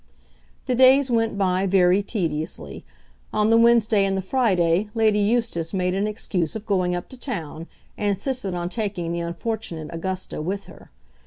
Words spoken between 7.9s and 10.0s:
and insisted on taking the unfortunate